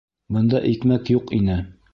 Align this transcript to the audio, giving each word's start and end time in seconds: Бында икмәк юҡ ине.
Бында 0.37 0.61
икмәк 0.71 1.15
юҡ 1.17 1.37
ине. 1.41 1.63